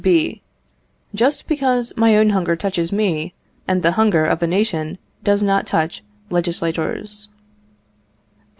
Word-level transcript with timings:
B. 0.03 0.41
Just 1.13 1.45
because 1.45 1.93
my 1.95 2.17
own 2.17 2.31
hunger 2.31 2.55
touches 2.55 2.91
me, 2.91 3.35
and 3.67 3.83
the 3.83 3.91
hunger 3.91 4.25
of 4.25 4.41
a 4.41 4.47
nation 4.47 4.97
does 5.23 5.43
not 5.43 5.67
touch 5.67 6.03
legislators. 6.31 7.29